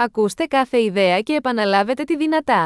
[0.00, 2.64] Ακούστε κάθε ιδέα και επαναλάβετε τη δυνατά.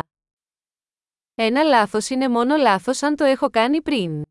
[1.35, 4.23] Ένα λάθος είναι μόνο λάθος αν το έχω κάνει πριν.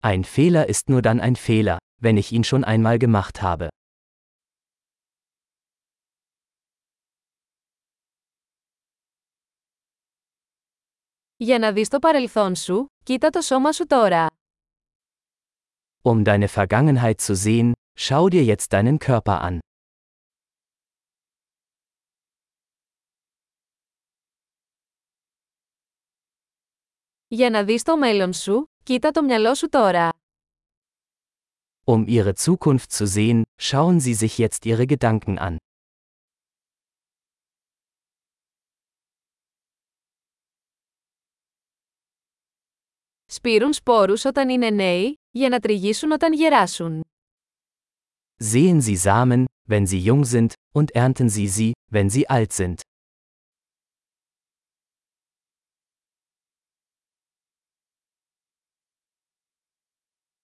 [0.00, 3.66] Ein Fehler ist nur dann ein Fehler, wenn ich ihn schon einmal gemacht habe.
[11.36, 14.26] Για να δεις το παρελθόν σου, κοίτα το σώμα σου τώρα.
[16.02, 19.58] Um deine Vergangenheit zu sehen, schau dir jetzt deinen Körper an.
[27.31, 30.11] Για να δεις το μέλλον σου, κοίτα το μυαλό σου τώρα.
[31.89, 35.55] Um ihre Zukunft zu sehen, schauen Sie sich jetzt Ihre Gedanken an.
[43.25, 47.01] Σπείρουν σπόρους όταν είναι νέοι, για να τριγίσουν όταν γεράσουν.
[48.43, 52.75] Sehen Sie Samen, wenn sie jung sind, und ernten Sie sie, wenn sie alt sind.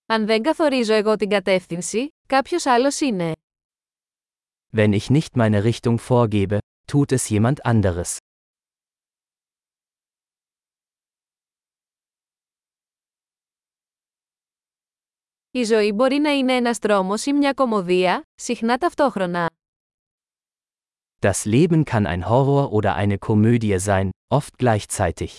[0.08, 3.32] Αν δεν καθορίζω εγώ την κατεύθυνση, κάποιος άλλος είναι.
[4.76, 8.18] Wenn ich nicht meine Richtung vorgebe, tut es jemand anderes.
[15.52, 19.50] Η ζωή μπορεί να είναι ένας τρόμος ή μια κομμωδία, συχνά ταυτόχρονα.
[21.20, 25.38] Das Leben kann ein Horror oder eine Komödie sein, oft gleichzeitig.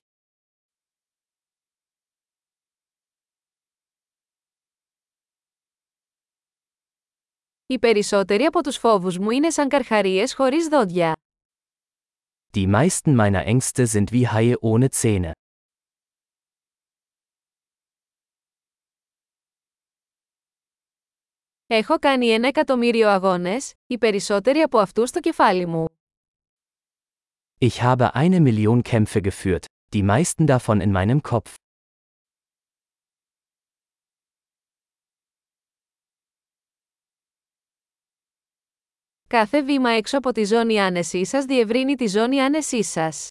[7.68, 11.12] Οι περισσότεροι από τους φόβους μου είναι σαν καρχαρίες χωρίς δόντια.
[12.56, 15.30] Die meisten meiner Ängste sind wie Haie ohne Zähne.
[21.66, 25.84] Έχω κάνει ένα εκατομμύριο αγώνες, οι περισσότεροι από αυτούς στο κεφάλι μου.
[27.58, 29.64] Ich habe eine Million Kämpfe geführt,
[29.96, 31.54] die meisten davon in meinem Kopf.
[39.28, 43.28] Κάθε βήμα έξω από τη ζώνη άνεσής σας διευρύνει τη ζώνη άνεσής σας.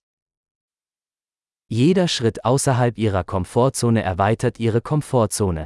[1.70, 5.64] Jeder Schritt außerhalb ihrer Komfortzone erweitert ihre Komfortzone.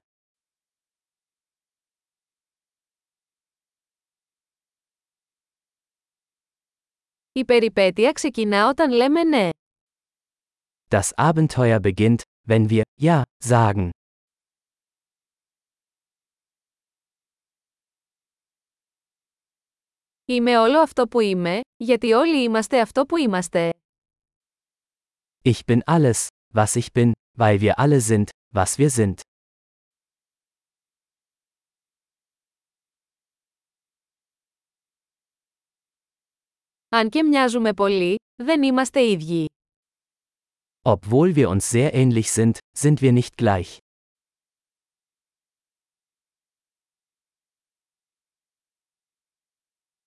[7.32, 9.50] Η περιπέτεια ξεκινά όταν λέμε ναι.
[10.90, 13.90] Das Abenteuer beginnt, wenn wir Ja sagen.
[20.32, 23.70] Είμαι όλο αυτό που είμαι, γιατί όλοι είμαστε αυτό που είμαστε.
[25.44, 28.24] Ich bin alles, was ich bin, weil wir alle sind,
[28.56, 29.14] was wir sind.
[36.90, 39.46] Αν και μοιάζουμε πολύ, δεν είμαστε ίδιοι.
[40.82, 43.78] Obwohl wir uns sehr ähnlich sind, sind wir nicht gleich.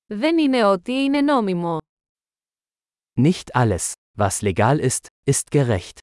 [0.07, 1.79] Δεν είναι ό,τι είναι νόμιμο.
[3.21, 5.99] Nicht alles, was legal ist, ist gerecht.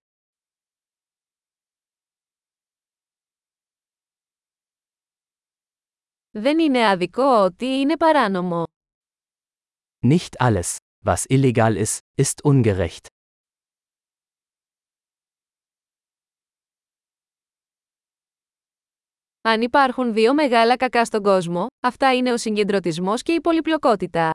[6.32, 8.64] Δεν είναι άδικο ό,τι είναι παράνομο.
[10.08, 10.76] Nicht alles,
[11.06, 13.08] was illegal ist, ist ungerecht.
[19.42, 24.32] Αν υπάρχουν δύο μεγάλα κακά στον κόσμο, αυτά είναι ο συγκεντρωτισμός και η πολυπλοκότητα.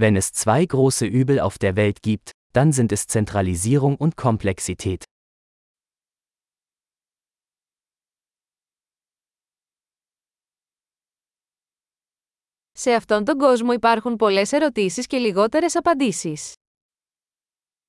[0.00, 5.02] Wenn es zwei große Übel auf der Welt gibt, dann sind es Zentralisierung und Komplexität.
[12.72, 16.52] Σε αυτόν τον κόσμο υπάρχουν πολλές ερωτήσεις και λιγότερες απαντήσεις.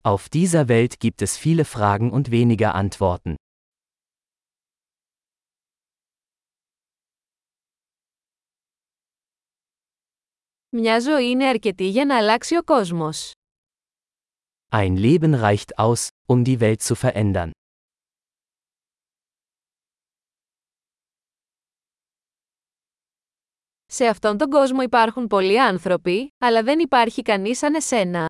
[0.01, 3.33] Auf dieser Welt gibt es viele Fragen und weniger Antworten.
[10.73, 13.31] Μια ζωή είναι αρκετή για να αλλάξει ο κόσμος.
[14.71, 17.49] Ein Leben reicht aus, um die Welt zu verändern.
[23.85, 28.29] Σε αυτόν τον κόσμο υπάρχουν πολλοί άνθρωποι, αλλά δεν υπάρχει κανείς σαν εσένα.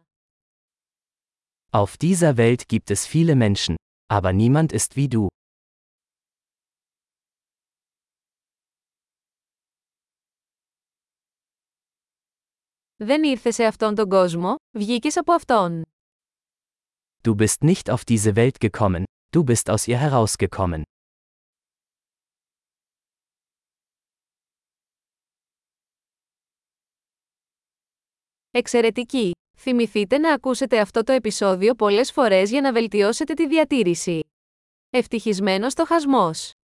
[1.72, 3.76] Auf dieser Welt gibt es viele Menschen,
[4.14, 5.28] aber niemand ist wie du.
[12.96, 15.82] Δεν ήρθε σε αυτόν τον κόσμο, βγήκες από αυτόν.
[17.29, 19.02] Du bist nicht auf diese Welt gekommen,
[19.37, 20.82] du bist aus ihr herausgekommen.
[28.50, 29.31] Εξαιρετική!
[29.56, 34.20] Θυμηθείτε να ακούσετε αυτό το επεισόδιο πολλές φορές για να βελτιώσετε τη διατήρηση.
[34.91, 36.55] Ευτυχισμένος στοχασμός!